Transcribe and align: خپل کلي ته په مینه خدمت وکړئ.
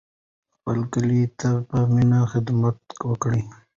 خپل 0.55 0.77
کلي 0.93 1.21
ته 1.39 1.49
په 1.69 1.77
مینه 1.93 2.19
خدمت 2.31 2.77
وکړئ. 3.09 3.41